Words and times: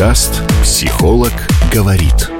Подкаст 0.00 0.40
«Психолог 0.62 1.30
говорит». 1.70 2.30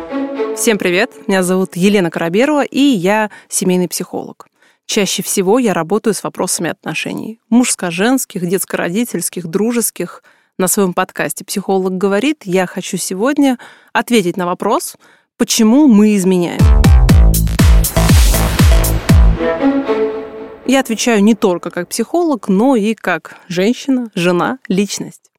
Всем 0.56 0.78
привет, 0.78 1.10
меня 1.28 1.42
зовут 1.42 1.76
Елена 1.76 2.10
Караберова, 2.10 2.64
и 2.64 2.80
я 2.80 3.30
семейный 3.50 3.86
психолог. 3.86 4.46
Чаще 4.86 5.22
всего 5.22 5.58
я 5.58 5.74
работаю 5.74 6.14
с 6.14 6.24
вопросами 6.24 6.70
отношений. 6.70 7.38
Мужско-женских, 7.50 8.48
детско-родительских, 8.48 9.46
дружеских. 9.46 10.22
На 10.56 10.68
своем 10.68 10.94
подкасте 10.94 11.44
«Психолог 11.44 11.98
говорит» 11.98 12.44
я 12.44 12.64
хочу 12.64 12.96
сегодня 12.96 13.58
ответить 13.92 14.38
на 14.38 14.46
вопрос, 14.46 14.96
почему 15.36 15.86
мы 15.86 16.16
изменяем. 16.16 16.62
Я 20.64 20.80
отвечаю 20.80 21.22
не 21.22 21.34
только 21.34 21.68
как 21.68 21.90
психолог, 21.90 22.48
но 22.48 22.74
и 22.74 22.94
как 22.94 23.36
женщина, 23.48 24.10
жена, 24.14 24.60
личность. 24.66 25.29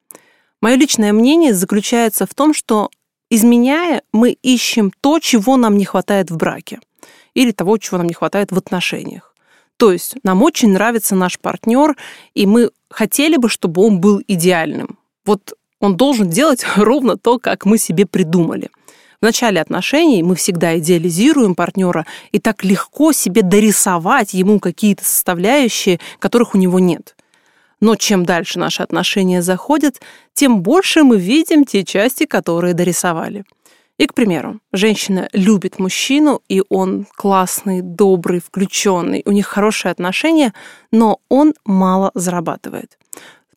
Мое 0.61 0.75
личное 0.75 1.11
мнение 1.11 1.53
заключается 1.53 2.25
в 2.25 2.33
том, 2.33 2.53
что 2.53 2.89
изменяя, 3.29 4.03
мы 4.13 4.31
ищем 4.31 4.91
то, 5.01 5.19
чего 5.19 5.57
нам 5.57 5.77
не 5.77 5.85
хватает 5.85 6.29
в 6.29 6.37
браке 6.37 6.79
или 7.33 7.51
того, 7.51 7.77
чего 7.77 7.97
нам 7.97 8.07
не 8.07 8.13
хватает 8.13 8.51
в 8.51 8.57
отношениях. 8.57 9.33
То 9.77 9.91
есть 9.91 10.15
нам 10.23 10.43
очень 10.43 10.71
нравится 10.71 11.15
наш 11.15 11.39
партнер, 11.39 11.95
и 12.35 12.45
мы 12.45 12.69
хотели 12.89 13.37
бы, 13.37 13.49
чтобы 13.49 13.81
он 13.81 13.99
был 13.99 14.21
идеальным. 14.27 14.99
Вот 15.25 15.53
он 15.79 15.97
должен 15.97 16.29
делать 16.29 16.63
ровно 16.75 17.17
то, 17.17 17.39
как 17.39 17.65
мы 17.65 17.77
себе 17.77 18.05
придумали– 18.05 18.69
в 19.21 19.23
начале 19.23 19.61
отношений 19.61 20.23
мы 20.23 20.33
всегда 20.33 20.79
идеализируем 20.79 21.53
партнера 21.53 22.07
и 22.31 22.39
так 22.39 22.63
легко 22.63 23.11
себе 23.11 23.43
дорисовать 23.43 24.33
ему 24.33 24.59
какие-то 24.59 25.05
составляющие, 25.05 25.99
которых 26.17 26.55
у 26.55 26.57
него 26.57 26.79
нет. 26.79 27.15
Но 27.81 27.95
чем 27.95 28.25
дальше 28.25 28.59
наши 28.59 28.83
отношения 28.83 29.41
заходят, 29.41 29.99
тем 30.33 30.61
больше 30.61 31.03
мы 31.03 31.17
видим 31.17 31.65
те 31.65 31.83
части, 31.83 32.25
которые 32.25 32.73
дорисовали. 32.73 33.43
И, 33.97 34.07
к 34.07 34.13
примеру, 34.13 34.59
женщина 34.71 35.29
любит 35.33 35.77
мужчину, 35.77 36.41
и 36.47 36.63
он 36.69 37.05
классный, 37.15 37.81
добрый, 37.81 38.39
включенный, 38.39 39.21
у 39.25 39.31
них 39.31 39.45
хорошие 39.45 39.91
отношения, 39.91 40.53
но 40.91 41.19
он 41.29 41.53
мало 41.65 42.11
зарабатывает. 42.15 42.97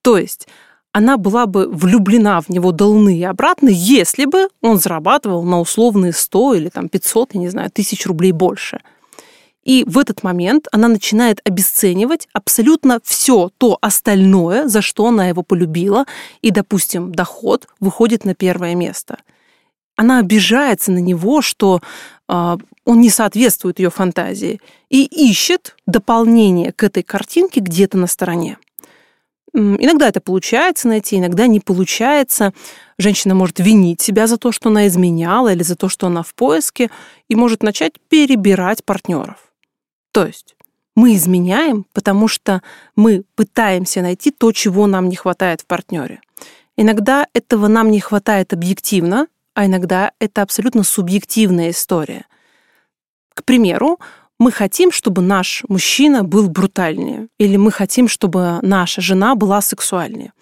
То 0.03 0.19
есть 0.19 0.49
она 0.93 1.17
была 1.17 1.47
бы 1.47 1.67
влюблена 1.67 2.41
в 2.41 2.51
него 2.51 2.73
долны 2.73 3.19
и 3.19 3.25
обратно, 3.25 3.69
если 3.69 4.27
бы 4.27 4.49
он 4.61 4.79
зарабатывал 4.79 5.45
на 5.45 5.61
условные 5.61 6.13
100 6.13 6.55
или 6.55 6.69
там 6.69 6.89
500, 6.89 7.35
я 7.35 7.41
не 7.41 7.49
знаю, 7.49 7.71
тысяч 7.71 8.07
рублей 8.07 8.33
больше. 8.33 8.81
И 9.65 9.85
в 9.87 9.99
этот 9.99 10.23
момент 10.23 10.69
она 10.73 10.89
начинает 10.89 11.41
обесценивать 11.45 12.29
абсолютно 12.33 13.01
все 13.03 13.51
то 13.59 13.79
остальное, 13.81 14.69
за 14.69 14.83
что 14.83 15.07
она 15.07 15.29
его 15.29 15.43
полюбила, 15.43 16.05
и, 16.43 16.51
допустим, 16.51 17.13
доход 17.13 17.67
выходит 17.81 18.25
на 18.25 18.35
первое 18.35 18.75
место. 18.75 19.19
Она 19.97 20.19
обижается 20.19 20.93
на 20.93 20.99
него, 20.99 21.41
что 21.41 21.81
э, 22.29 22.57
он 22.85 23.01
не 23.01 23.11
соответствует 23.11 23.79
ее 23.79 23.91
фантазии, 23.91 24.61
и 24.91 25.05
ищет 25.05 25.77
дополнение 25.87 26.73
к 26.73 26.83
этой 26.83 27.03
картинке 27.03 27.61
где-то 27.61 27.97
на 27.97 28.07
стороне. 28.07 28.59
Иногда 29.55 30.09
это 30.09 30.21
получается 30.21 30.89
найти, 30.89 31.17
иногда 31.17 31.47
не 31.47 31.61
получается. 31.61 32.53
Женщина 32.99 33.37
может 33.37 33.61
винить 33.61 34.01
себя 34.01 34.27
за 34.27 34.37
то, 34.37 34.51
что 34.51 34.69
она 34.69 34.89
изменяла, 34.89 35.53
или 35.53 35.63
за 35.63 35.77
то, 35.77 35.89
что 35.89 36.09
она 36.09 36.25
в 36.25 36.35
поиске, 36.35 36.91
и 37.29 37.37
может 37.37 37.63
начать 37.63 37.93
перебирать 38.09 38.85
партнеров. 38.85 39.44
То 40.15 40.27
есть 40.27 40.55
мы 40.95 41.17
изменяем, 41.17 41.87
потому 41.93 42.29
что 42.29 42.63
мы 42.95 43.25
пытаемся 43.35 44.01
найти 44.01 44.31
то, 44.31 44.53
чего 44.53 44.87
нам 44.87 45.09
не 45.09 45.17
хватает 45.17 45.63
в 45.63 45.67
партнере. 45.67 46.21
Иногда 46.77 47.27
этого 47.35 47.67
нам 47.67 47.91
не 47.91 47.99
хватает 47.99 48.53
объективно, 48.53 49.27
а 49.55 49.67
иногда 49.67 50.13
это 50.21 50.43
абсолютно 50.43 50.85
субъективная 50.85 51.71
история. 51.71 52.27
К 53.35 53.43
примеру, 53.43 53.99
мы 54.39 54.53
хотим, 54.53 54.93
чтобы 54.93 55.21
наш 55.21 55.65
мужчина 55.69 56.23
был 56.23 56.49
брутальнее, 56.49 57.27
или 57.39 57.57
мы 57.57 57.73
хотим, 57.73 58.07
чтобы 58.07 58.61
наша 58.63 59.01
жена 59.01 59.35
была 59.35 59.61
сексуальнее. 59.61 60.33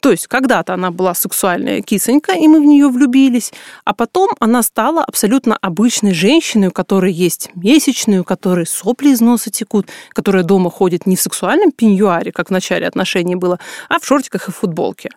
То 0.00 0.10
есть 0.10 0.26
когда-то 0.28 0.74
она 0.74 0.90
была 0.90 1.14
сексуальная 1.14 1.82
кисонька, 1.82 2.32
и 2.32 2.48
мы 2.48 2.60
в 2.60 2.64
нее 2.64 2.88
влюбились, 2.88 3.52
а 3.84 3.94
потом 3.94 4.30
она 4.40 4.62
стала 4.62 5.04
абсолютно 5.04 5.56
обычной 5.56 6.14
женщиной, 6.14 6.68
у 6.68 6.72
которой 6.72 7.12
есть 7.12 7.50
месячные, 7.54 8.22
у 8.22 8.24
которой 8.24 8.66
сопли 8.66 9.10
из 9.10 9.20
носа 9.20 9.50
текут, 9.50 9.88
которая 10.10 10.42
дома 10.42 10.70
ходит 10.70 11.06
не 11.06 11.16
в 11.16 11.20
сексуальном 11.20 11.70
пеньюаре, 11.70 12.32
как 12.32 12.48
в 12.48 12.50
начале 12.52 12.86
отношений 12.86 13.36
было, 13.36 13.58
а 13.90 13.98
в 14.00 14.06
шортиках 14.06 14.48
и 14.48 14.52
футболке. 14.52 15.10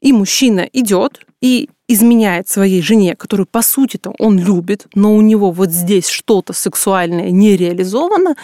И 0.00 0.12
мужчина 0.12 0.60
идет 0.72 1.26
и 1.40 1.68
изменяет 1.88 2.48
своей 2.48 2.82
жене, 2.82 3.16
которую, 3.16 3.46
по 3.46 3.62
сути-то, 3.62 4.14
он 4.18 4.38
любит, 4.38 4.86
но 4.94 5.14
у 5.14 5.20
него 5.20 5.50
вот 5.50 5.70
здесь 5.70 6.08
что-то 6.08 6.52
сексуальное 6.52 7.30
не 7.30 7.56
реализовано, 7.56 8.36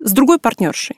с 0.00 0.12
другой 0.12 0.38
партнершей. 0.38 0.96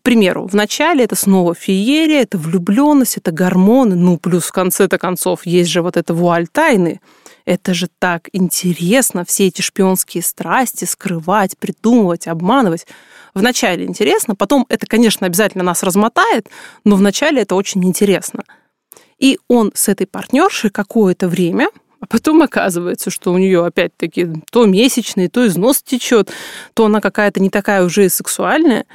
К 0.00 0.02
примеру, 0.02 0.46
в 0.46 0.54
начале 0.54 1.04
это 1.04 1.14
снова 1.14 1.54
феерия, 1.54 2.22
это 2.22 2.38
влюбленность, 2.38 3.18
это 3.18 3.32
гормоны, 3.32 3.96
ну, 3.96 4.16
плюс 4.16 4.44
в 4.44 4.52
конце-то 4.52 4.98
концов 4.98 5.44
есть 5.44 5.70
же 5.70 5.82
вот 5.82 5.96
это 5.96 6.14
вуаль 6.14 6.48
тайны. 6.48 7.00
Это 7.44 7.74
же 7.74 7.88
так 7.98 8.28
интересно, 8.32 9.24
все 9.24 9.48
эти 9.48 9.60
шпионские 9.60 10.22
страсти 10.22 10.84
скрывать, 10.84 11.58
придумывать, 11.58 12.28
обманывать. 12.28 12.86
Вначале 13.34 13.84
интересно, 13.84 14.34
потом 14.34 14.66
это, 14.68 14.86
конечно, 14.86 15.26
обязательно 15.26 15.64
нас 15.64 15.82
размотает, 15.82 16.48
но 16.84 16.96
вначале 16.96 17.42
это 17.42 17.54
очень 17.54 17.84
интересно– 17.84 18.44
и 19.20 19.38
он 19.48 19.70
с 19.74 19.88
этой 19.88 20.06
партнершей 20.06 20.70
какое-то 20.70 21.28
время 21.28 21.68
а 22.02 22.06
потом 22.06 22.40
оказывается, 22.40 23.10
что 23.10 23.30
у 23.30 23.36
нее 23.36 23.62
опять-таки 23.62 24.26
то 24.50 24.64
месячный, 24.64 25.28
то 25.28 25.46
износ 25.46 25.82
течет, 25.82 26.30
то 26.72 26.86
она 26.86 27.02
какая-то 27.02 27.40
не 27.40 27.50
такая 27.50 27.84
уже 27.84 28.06
и 28.06 28.08
сексуальная. 28.08 28.86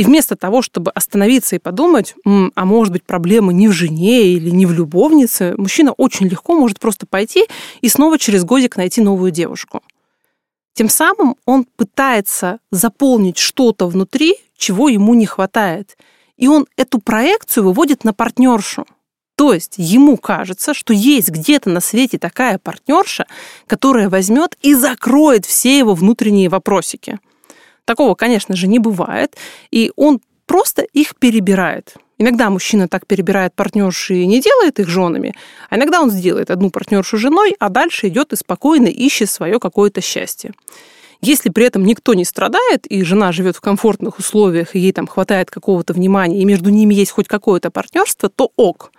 И 0.00 0.02
вместо 0.02 0.34
того, 0.34 0.62
чтобы 0.62 0.90
остановиться 0.92 1.56
и 1.56 1.58
подумать, 1.58 2.14
а 2.24 2.64
может 2.64 2.90
быть 2.90 3.04
проблема 3.04 3.52
не 3.52 3.68
в 3.68 3.72
жене 3.72 4.28
или 4.28 4.48
не 4.48 4.64
в 4.64 4.72
любовнице, 4.72 5.52
мужчина 5.58 5.92
очень 5.92 6.26
легко 6.26 6.58
может 6.58 6.80
просто 6.80 7.04
пойти 7.04 7.44
и 7.82 7.88
снова 7.90 8.18
через 8.18 8.44
годик 8.44 8.78
найти 8.78 9.02
новую 9.02 9.30
девушку. 9.30 9.82
Тем 10.72 10.88
самым 10.88 11.36
он 11.44 11.66
пытается 11.76 12.60
заполнить 12.70 13.36
что-то 13.36 13.88
внутри, 13.88 14.36
чего 14.56 14.88
ему 14.88 15.12
не 15.12 15.26
хватает. 15.26 15.98
И 16.38 16.48
он 16.48 16.66
эту 16.78 16.98
проекцию 16.98 17.64
выводит 17.64 18.02
на 18.02 18.14
партнершу. 18.14 18.86
То 19.36 19.52
есть 19.52 19.74
ему 19.76 20.16
кажется, 20.16 20.72
что 20.72 20.94
есть 20.94 21.28
где-то 21.28 21.68
на 21.68 21.80
свете 21.80 22.18
такая 22.18 22.56
партнерша, 22.56 23.26
которая 23.66 24.08
возьмет 24.08 24.56
и 24.62 24.72
закроет 24.72 25.44
все 25.44 25.76
его 25.76 25.92
внутренние 25.92 26.48
вопросики. 26.48 27.18
Такого, 27.84 28.14
конечно 28.14 28.56
же, 28.56 28.66
не 28.66 28.78
бывает, 28.78 29.36
и 29.70 29.92
он 29.96 30.20
просто 30.46 30.82
их 30.82 31.16
перебирает. 31.16 31.94
Иногда 32.18 32.50
мужчина 32.50 32.86
так 32.86 33.06
перебирает 33.06 33.54
партнерши 33.54 34.14
и 34.16 34.26
не 34.26 34.40
делает 34.40 34.78
их 34.78 34.88
женами, 34.88 35.34
а 35.70 35.76
иногда 35.76 36.02
он 36.02 36.10
сделает 36.10 36.50
одну 36.50 36.70
партнершу 36.70 37.16
женой, 37.16 37.56
а 37.58 37.70
дальше 37.70 38.08
идет 38.08 38.32
и 38.32 38.36
спокойно 38.36 38.88
ищет 38.88 39.30
свое 39.30 39.58
какое-то 39.58 40.00
счастье. 40.00 40.52
Если 41.22 41.50
при 41.50 41.66
этом 41.66 41.84
никто 41.84 42.14
не 42.14 42.24
страдает, 42.24 42.86
и 42.86 43.02
жена 43.04 43.32
живет 43.32 43.56
в 43.56 43.60
комфортных 43.60 44.18
условиях, 44.18 44.74
и 44.74 44.78
ей 44.78 44.92
там 44.92 45.06
хватает 45.06 45.50
какого-то 45.50 45.92
внимания, 45.92 46.40
и 46.40 46.44
между 46.44 46.70
ними 46.70 46.94
есть 46.94 47.10
хоть 47.10 47.28
какое-то 47.28 47.70
партнерство, 47.70 48.28
то 48.28 48.52
ок. 48.56 48.92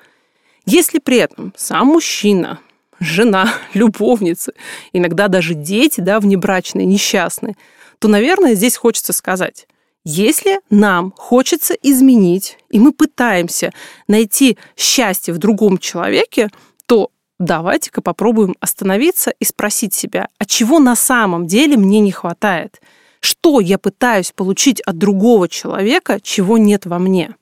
Если 0.66 1.00
при 1.00 1.18
этом 1.18 1.54
сам 1.56 1.88
мужчина, 1.88 2.60
жена, 3.00 3.52
любовницы, 3.74 4.54
иногда 4.94 5.28
даже 5.28 5.56
дети, 5.56 6.02
да, 6.02 6.20
внебрачные, 6.20 6.86
несчастные, 6.86 7.56
то, 8.02 8.08
наверное, 8.08 8.56
здесь 8.56 8.78
хочется 8.78 9.14
сказать, 9.14 9.68
если 10.04 10.60
нам 10.72 11.14
хочется 11.16 11.76
изменить, 11.76 12.58
и 12.72 12.80
мы 12.80 12.94
пытаемся 12.94 13.72
найти 14.08 14.58
счастье 14.76 15.32
в 15.36 15.38
другом 15.38 15.78
человеке, 15.78 16.50
то 16.88 17.12
давайте-ка 17.38 18.02
попробуем 18.02 18.56
остановиться 18.60 19.30
и 19.30 19.46
спросить 19.46 19.94
себя, 19.94 20.30
а 20.40 20.46
чего 20.46 20.80
на 20.80 20.96
самом 20.96 21.46
деле 21.46 21.78
мне 21.78 22.00
не 22.00 22.12
хватает? 22.12 22.82
Что 23.20 23.60
я 23.60 23.78
пытаюсь 23.78 24.32
получить 24.32 24.82
от 24.82 24.98
другого 24.98 25.48
человека, 25.48 26.20
чего 26.20 26.58
нет 26.58 26.88
во 26.88 26.98
мне? 26.98 27.36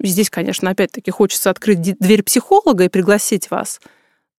Здесь, 0.00 0.28
конечно, 0.28 0.70
опять-таки 0.70 1.12
хочется 1.12 1.50
открыть 1.50 1.80
дверь 1.80 2.24
психолога 2.24 2.82
и 2.82 2.88
пригласить 2.88 3.48
вас. 3.52 3.80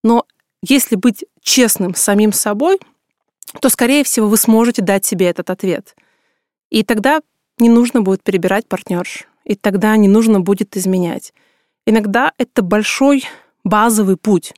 Но 0.04 0.26
если 0.62 0.96
быть 0.96 1.24
честным 1.40 1.94
самим 1.94 2.34
собой, 2.34 2.78
то, 3.60 3.68
скорее 3.68 4.04
всего, 4.04 4.28
вы 4.28 4.36
сможете 4.36 4.82
дать 4.82 5.04
себе 5.04 5.26
этот 5.26 5.50
ответ. 5.50 5.94
И 6.70 6.82
тогда 6.82 7.20
не 7.58 7.68
нужно 7.68 8.02
будет 8.02 8.22
перебирать 8.22 8.66
партнерш. 8.66 9.26
И 9.44 9.54
тогда 9.54 9.96
не 9.96 10.08
нужно 10.08 10.40
будет 10.40 10.76
изменять. 10.76 11.32
Иногда 11.86 12.32
это 12.36 12.62
большой 12.62 13.24
базовый 13.64 14.16
путь. 14.16 14.54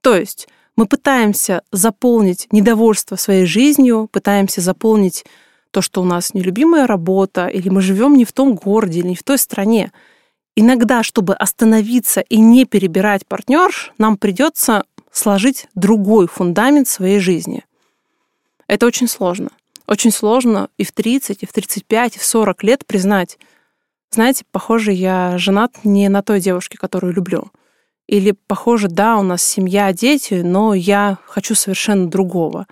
То 0.00 0.14
есть 0.14 0.48
мы 0.76 0.86
пытаемся 0.86 1.62
заполнить 1.72 2.46
недовольство 2.52 3.16
своей 3.16 3.44
жизнью, 3.44 4.08
пытаемся 4.10 4.60
заполнить 4.60 5.24
то, 5.72 5.82
что 5.82 6.00
у 6.00 6.04
нас 6.04 6.34
нелюбимая 6.34 6.86
работа, 6.86 7.46
или 7.46 7.68
мы 7.68 7.80
живем 7.80 8.14
не 8.14 8.24
в 8.24 8.32
том 8.32 8.54
городе, 8.54 9.00
или 9.00 9.08
не 9.08 9.16
в 9.16 9.22
той 9.22 9.38
стране. 9.38 9.92
Иногда, 10.56 11.02
чтобы 11.02 11.34
остановиться 11.34 12.20
и 12.20 12.38
не 12.38 12.64
перебирать 12.64 13.26
партнерш, 13.26 13.92
нам 13.98 14.16
придется 14.16 14.84
сложить 15.12 15.68
другой 15.74 16.28
фундамент 16.28 16.88
своей 16.88 17.18
жизни. 17.18 17.64
Это 18.70 18.86
очень 18.86 19.08
сложно. 19.08 19.50
Очень 19.88 20.12
сложно 20.12 20.68
и 20.78 20.84
в 20.84 20.92
30, 20.92 21.42
и 21.42 21.46
в 21.46 21.52
35, 21.52 22.14
и 22.14 22.18
в 22.20 22.24
40 22.24 22.62
лет 22.62 22.86
признать, 22.86 23.36
знаете, 24.12 24.44
похоже, 24.52 24.92
я 24.92 25.38
женат 25.38 25.80
не 25.82 26.08
на 26.08 26.22
той 26.22 26.38
девушке, 26.38 26.78
которую 26.78 27.12
люблю. 27.12 27.50
Или, 28.06 28.36
похоже, 28.46 28.86
да, 28.86 29.16
у 29.16 29.24
нас 29.24 29.42
семья, 29.42 29.92
дети, 29.92 30.34
но 30.34 30.72
я 30.74 31.18
хочу 31.26 31.56
совершенно 31.56 32.08
другого. 32.08 32.68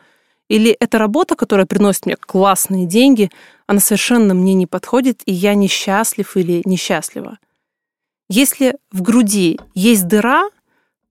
Или 0.49 0.71
эта 0.71 0.99
работа, 0.99 1.35
которая 1.35 1.67
приносит 1.67 2.07
мне 2.07 2.15
классные 2.15 2.87
деньги, 2.87 3.33
она 3.67 3.81
совершенно 3.81 4.35
мне 4.35 4.55
не 4.55 4.69
подходит, 4.69 5.23
и 5.27 5.33
я 5.33 5.57
несчастлив 5.57 6.37
или 6.37 6.63
несчастлива. 6.65 7.39
Если 8.29 8.77
в 8.93 9.03
груди 9.03 9.59
есть 9.75 10.07
дыра, 10.07 10.49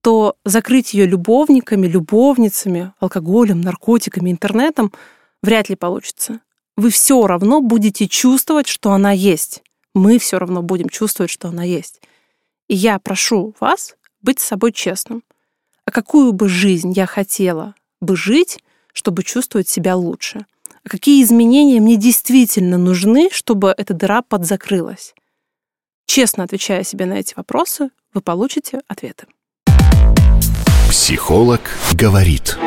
то 0.01 0.35
закрыть 0.45 0.93
ее 0.93 1.05
любовниками, 1.05 1.87
любовницами, 1.87 2.93
алкоголем, 2.99 3.61
наркотиками, 3.61 4.31
интернетом 4.31 4.93
вряд 5.41 5.69
ли 5.69 5.75
получится. 5.75 6.41
Вы 6.75 6.91
все 6.91 7.25
равно 7.25 7.61
будете 7.61 8.07
чувствовать, 8.07 8.67
что 8.67 8.91
она 8.91 9.11
есть. 9.11 9.63
Мы 9.93 10.19
все 10.19 10.37
равно 10.37 10.61
будем 10.61 10.89
чувствовать, 10.89 11.31
что 11.31 11.47
она 11.47 11.63
есть. 11.63 12.01
И 12.67 12.75
я 12.75 12.99
прошу 12.99 13.55
вас 13.59 13.95
быть 14.21 14.39
с 14.39 14.45
собой 14.45 14.71
честным. 14.71 15.23
А 15.85 15.91
какую 15.91 16.33
бы 16.33 16.49
жизнь 16.49 16.91
я 16.91 17.05
хотела 17.05 17.73
бы 18.01 18.15
жить, 18.15 18.59
чтобы 18.93 19.23
чувствовать 19.23 19.69
себя 19.69 19.95
лучше? 19.95 20.45
А 20.83 20.89
какие 20.89 21.23
изменения 21.23 21.81
мне 21.81 21.97
действительно 21.97 22.77
нужны, 22.77 23.29
чтобы 23.31 23.73
эта 23.75 23.93
дыра 23.93 24.21
подзакрылась? 24.21 25.15
Честно 26.05 26.43
отвечая 26.43 26.83
себе 26.83 27.05
на 27.05 27.13
эти 27.13 27.33
вопросы, 27.35 27.89
вы 28.13 28.21
получите 28.21 28.81
ответы. 28.87 29.27
Психолог 30.89 31.61
говорит. 31.93 32.57